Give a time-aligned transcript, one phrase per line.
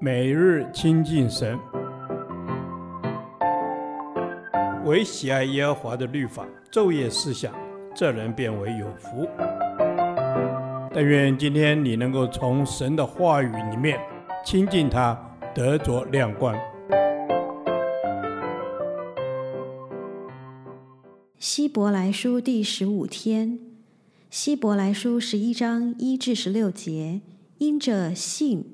[0.00, 1.58] 每日亲近神，
[4.84, 7.54] 唯喜爱耶和华的律法，昼夜思想，
[7.94, 9.26] 这人便为有福。
[10.92, 13.98] 但愿今天你能够从神的话语里面
[14.44, 15.18] 亲近他，
[15.54, 16.54] 得着亮光。
[21.38, 23.58] 希伯来书第十五天，
[24.28, 27.20] 希伯来书十一章一至十六节，
[27.58, 28.73] 因着信。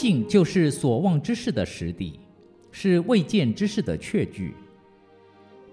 [0.00, 2.18] 信就是所望之事的实地，
[2.70, 4.54] 是未见之事的确据。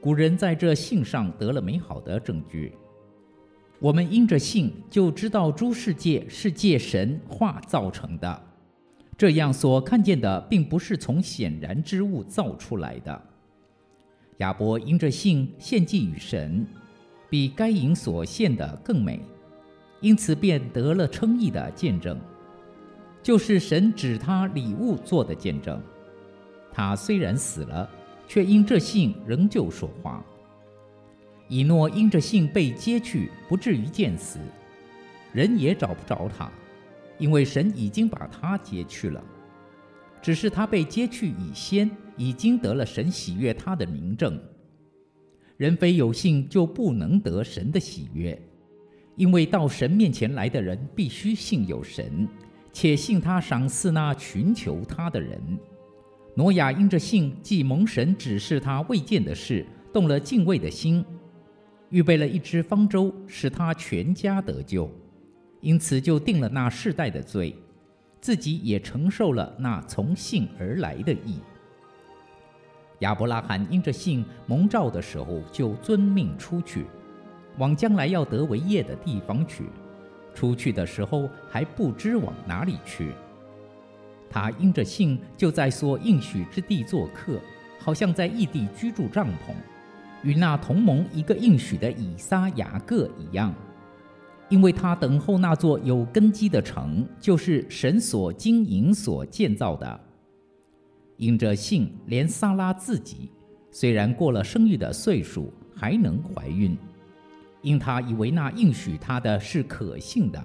[0.02, 2.73] 古人在这信上得了美好的证据。
[3.80, 8.44] 我们因着信，就知道诸世界是借神话造成的，
[9.17, 13.22] 这样所看见的，并不是从显然之物造出来的。
[14.39, 16.67] 亚伯因着信献祭与神，
[17.30, 19.22] 比该隐所献的更美，
[20.02, 22.19] 因此便得了称义的见证，
[23.28, 25.83] 就是神指他礼物做的见证。
[26.72, 27.89] 他虽然死了，
[28.25, 30.25] 却因这信仍旧说话。
[31.50, 34.39] 以诺因着信被接去，不至于见死，
[35.34, 36.50] 人也找不着他，
[37.17, 39.22] 因为神已经把他接去了。
[40.22, 44.39] 只是他被接去以先，已经得了神喜悦他的明证。
[45.58, 48.41] 人非有信，就不能得神的喜悦，
[49.17, 52.25] 因为到神面前来的人，必须信有神，
[52.80, 55.42] 且信他赏赐那寻求他的人。
[56.36, 61.03] 挪亚因着信，既蒙神指示他未见的事，动了敬畏的心。
[61.89, 64.88] 预备了一只方舟，使他全家得救，
[65.59, 67.56] 因此就定了那世代的罪，
[68.22, 71.39] 自己也承受了那从信而来的义。
[73.00, 76.86] 亚伯拉罕因着信蒙召的时候，就遵命出去，
[77.58, 79.64] 往将来要得为业的地方去。
[80.38, 83.12] 出去的时候还不知往哪里去。
[84.30, 87.40] 他因着信就在所应许之地做客，
[87.80, 89.56] 好像在异地居住帐篷。
[90.22, 93.52] 与那同盟一个应许的以撒、雅各一样，
[94.47, 100.00] 因为他等候那座有根基的城，就是神所经营、所建造的。
[101.16, 103.31] 因着信，连撒拉自己
[103.72, 106.78] 虽然过了生育的岁数，还能怀孕，
[107.67, 110.41] 因他以为那应许他的是可信的，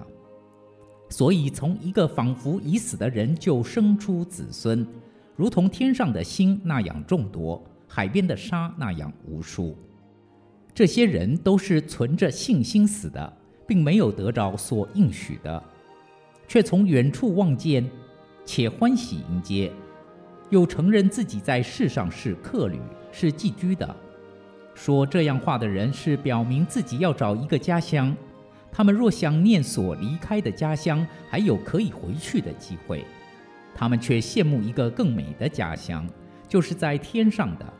[1.09, 4.85] 所以从一个仿佛已死的人就生出子孙，
[5.35, 7.63] 如同天上的星那样众多。
[7.87, 9.77] 海边的沙那样无数，
[10.73, 15.63] 这些人都是存着信心死的，并没有得着所应许的，
[16.47, 17.87] 却从远处望见，
[18.45, 19.71] 且欢喜迎接，
[20.49, 22.79] 又承认自己在世上是客旅，
[23.11, 23.95] 是寄居的。
[24.75, 28.15] 说这样话的人是表明自己要找一个家乡。
[28.71, 33.05] 他们若想念所离开的家乡，还有可以回去的机会，
[33.75, 36.07] 他们却羡慕一个更美的家乡，
[36.47, 37.73] 就是在天上的。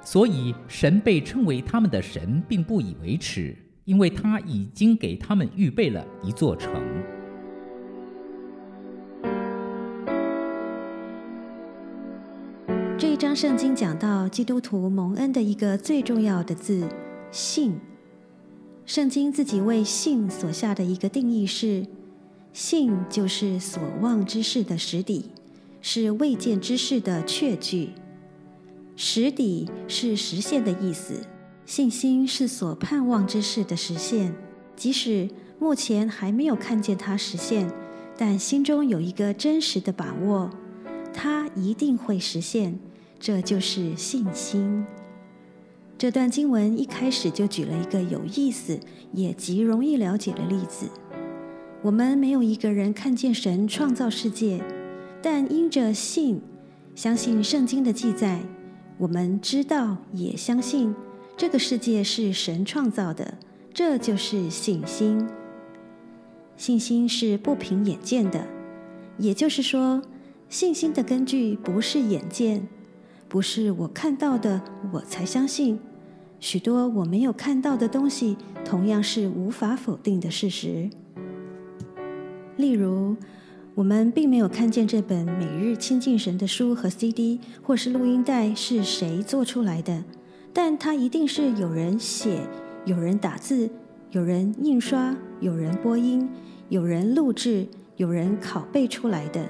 [0.00, 6.72] 所以，神被称为他们的神，并不以为耻，因为他已经给他们预备了一座城。
[13.18, 16.88] 章圣经讲到基督徒蒙恩的一个最重要的字
[17.32, 17.76] “信”。
[18.86, 21.84] 圣经自己为“信”所下的一个定义是
[22.54, 25.32] ：“信就是所望之事的实底，
[25.80, 27.90] 是未见之事的确据。”
[28.94, 31.14] 实底是实现的意思，
[31.66, 34.32] 信心是所盼望之事的实现，
[34.76, 37.68] 即使目前还没有看见它实现，
[38.16, 40.48] 但心中有一个真实的把握，
[41.12, 42.78] 它一定会实现，
[43.20, 44.84] 这就是信心。
[45.96, 48.78] 这段经文一开始就举了一个有意思
[49.12, 50.86] 也极容易了解的例子：
[51.82, 54.62] 我们没有一个人看见神创造世界，
[55.20, 56.40] 但因着信，
[56.94, 58.40] 相信圣经的记载。
[58.98, 60.94] 我们知道，也相信
[61.36, 63.38] 这个世界是神创造的，
[63.72, 65.26] 这就是信心。
[66.56, 68.46] 信心是不凭眼见的，
[69.18, 70.02] 也就是说，
[70.48, 72.66] 信心的根据不是眼见，
[73.28, 74.60] 不是我看到的
[74.92, 75.78] 我才相信。
[76.40, 80.88] 许多我没有看到的东西，同样是无法否定的事实。
[82.56, 83.16] 例如，
[83.74, 90.02] 我们并没有看见这本每日亲近神的书和 CD 或是录音带是谁做出来的，
[90.52, 92.46] 但它一定是有人写、
[92.84, 93.68] 有人打字、
[94.12, 96.28] 有人印刷、有人播音、
[96.68, 97.66] 有人录制、
[97.96, 99.48] 有人拷贝出来的。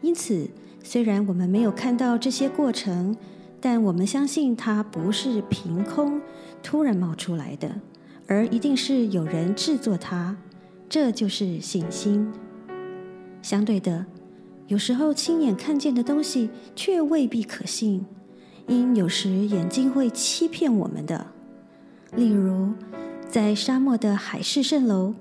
[0.00, 0.48] 因此，
[0.82, 3.16] 虽然我们没有看到这些过程，
[3.60, 6.20] 但我们相信它不是凭空
[6.62, 7.70] 突然冒出来的，
[8.26, 10.36] 而一定是有人制作它。
[10.88, 12.30] 这就是信心。
[13.40, 14.04] 相对的，
[14.66, 18.04] 有时候亲眼看见的东西却未必可信，
[18.66, 21.26] 因有时眼睛会欺骗我们的。
[22.14, 22.72] 例如，
[23.28, 25.14] 在沙漠的海市蜃楼，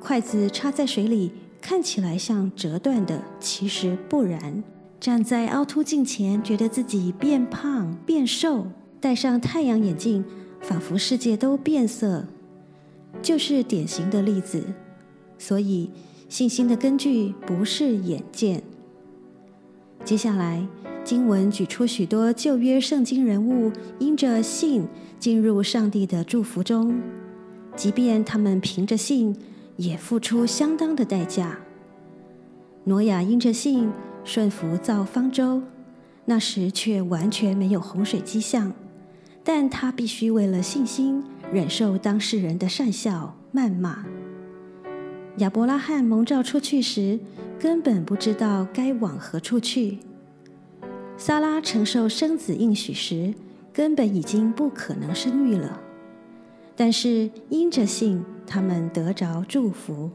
[0.00, 1.32] 筷子插在水里，
[1.68, 4.64] 看起来像折断的，其实不然。
[4.98, 8.62] 站在凹凸镜前，觉得自己变胖变瘦；
[8.98, 10.24] 戴上太阳眼镜，
[10.62, 12.24] 仿佛世界都变色。
[13.20, 14.64] 就是典型的例子，
[15.36, 15.90] 所以
[16.30, 18.62] 信心的根据不是眼见。
[20.06, 20.66] 接下来，
[21.04, 24.86] 经文举出许多旧约圣经人物，因着信
[25.20, 26.98] 进入上帝的祝福中，
[27.76, 29.36] 即便他们凭着信，
[29.78, 31.58] 也付出相当的代价。
[32.84, 33.90] 挪亚因着信
[34.24, 35.62] 顺服造方舟，
[36.26, 38.72] 那时却完全没有洪水迹象，
[39.42, 41.24] 但他必须为了信心。
[41.50, 44.04] 忍受当事人的讪笑、谩骂。
[45.38, 47.18] 亚伯拉罕蒙召出去时，
[47.58, 49.96] 根本不知道该往何处去。
[51.16, 53.32] 撒拉承受生子应许时，
[53.72, 55.80] 根本已经不可能生育了。
[56.78, 60.08] 但是因着信，他们得着祝福。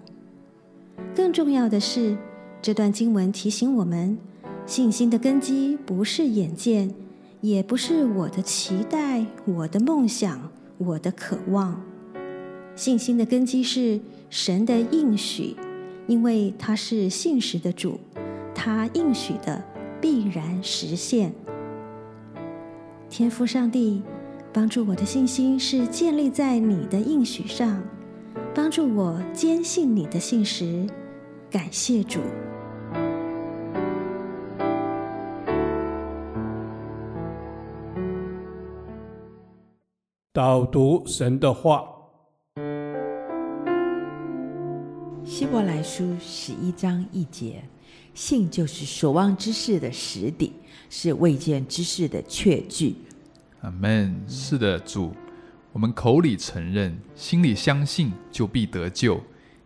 [1.13, 2.18] 更重要的是，
[2.62, 4.18] 这段经文提醒我们，
[4.65, 6.95] 信心的根基不是眼见，
[7.42, 10.50] 也不是我的期待、我的梦想。
[10.80, 11.81] 我的渴望，
[12.75, 14.00] 信心的根基是
[14.30, 15.56] 神的应许，
[16.07, 18.00] 因为他是信实的主，
[18.56, 19.63] 他应许的
[20.01, 21.31] 必然实现。
[23.07, 24.01] 天父上帝，
[24.53, 27.81] 帮助我的信心是建立在你的应许上，
[28.53, 30.88] 帮助我坚信你的信实。
[31.50, 32.19] 感谢主。
[40.31, 41.88] 导读神的话，
[45.23, 47.63] 希伯来书十一章一节，
[48.13, 50.53] 信就是所望之事的实底，
[50.91, 52.95] 是未见之事的确据。
[53.63, 54.15] 阿门。
[54.27, 55.13] 是的，主，
[55.71, 59.21] 我们口里承认，心里相信，就必得救，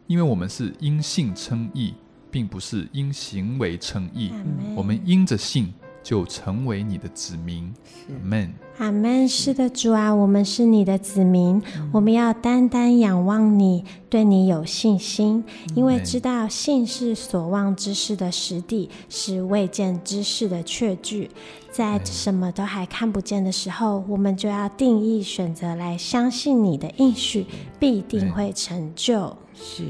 [0.05, 1.93] 因为我们是因信称义，
[2.31, 4.31] 并不是因行为称义。
[4.75, 5.73] 我们因着信。
[6.07, 7.69] 就成为你的子民，
[8.07, 8.53] 阿门。
[8.77, 9.27] 阿门。
[9.27, 15.43] 是的，主啊，我们是你的子民，嗯、我们要单单仰望你，对你有信心，
[15.75, 21.29] 因为知道信是所望之事的实地，是未见之事的确据。
[21.73, 27.45] 在什么都还看不见的时候，我们就要定义选择来相信你的应许
[27.77, 29.35] 必定会成就。
[29.53, 29.83] 是，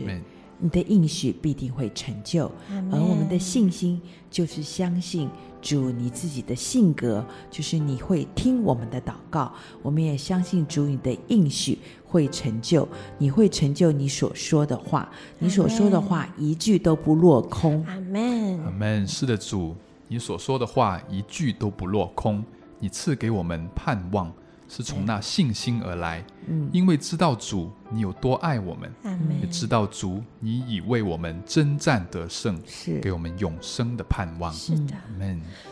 [0.59, 2.51] 你的应许必定会成就，
[2.91, 5.29] 而我们的信心就是相信。
[5.59, 9.51] 主，你自己的性格就是你会听我们的祷告，
[9.81, 12.87] 我们也相信主你的应许会成就，
[13.17, 15.09] 你会成就你所说的话，
[15.39, 17.83] 你所说的话一句都不落空。
[17.87, 18.63] 阿门。
[18.63, 19.05] 阿门。
[19.07, 19.75] 是的，主，
[20.07, 22.41] 你所说的话一句都不落空，
[22.79, 24.31] 你赐给我们盼望。
[24.69, 32.99] 是从那信心而来，嗯，因为知道主你有多爱我们，嗯，也知道主你已为我们征战得胜，是。
[32.99, 34.51] 给我们永生的盼望。
[34.53, 34.93] 是的。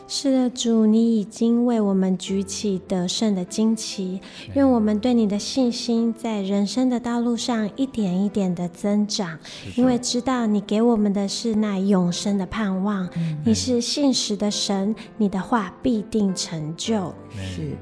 [0.07, 4.21] 是的，主你已经为我们举起得胜的旌旗，
[4.53, 9.37] 愿我们对你的信心在人生的道路上一点一点的增长，
[9.75, 13.09] 因为知道你给我们的是那永生的盼望，
[13.43, 17.13] 你是信实的神，你的话必定成就。
[17.35, 17.75] 是。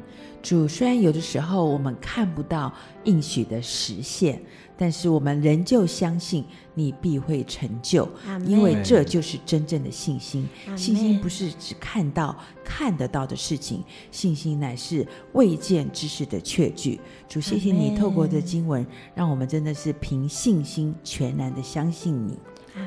[0.43, 2.71] 主，虽然有的时候我们看不到
[3.05, 4.41] 应许的实现，
[4.77, 8.07] 但是我们仍旧相信你必会成就，
[8.45, 10.45] 因为这就是真正的信心。
[10.75, 13.81] 信心不是只看到看得到的事情，
[14.11, 16.99] 信心乃是未见之事的确据。
[17.29, 18.85] 主，谢谢你透过这经文，
[19.15, 22.37] 让我们真的是凭信心全然的相信你。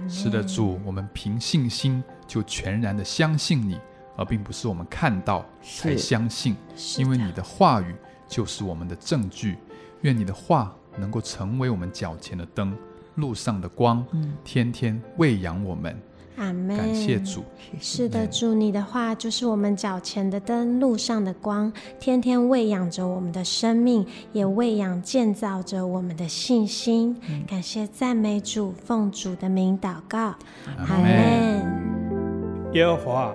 [0.06, 3.78] 是的，主，我们凭信心就全然的相信你。
[4.16, 6.56] 而并不是我们看到才相信，
[6.98, 7.94] 因为你的话语
[8.26, 9.56] 就是我们的证据。
[10.02, 12.76] 愿你的话能够成为我们脚前的灯，
[13.16, 15.96] 路上的光，嗯、天天喂养我们。
[16.36, 16.76] 阿门。
[16.76, 17.42] 感谢主。
[17.80, 27.16] 是的，主，你的话就是我们脚前的灯，路上的光，天天喂养着我们的生命，也喂养建造着我们的信心。
[27.28, 30.34] 嗯、感谢赞美主，奉主的名祷告。
[30.76, 32.72] 阿门。
[32.74, 33.34] 耶和华。